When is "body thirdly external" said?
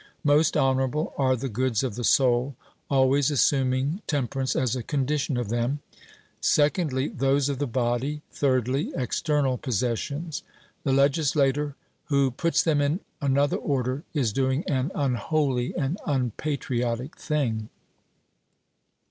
7.67-9.59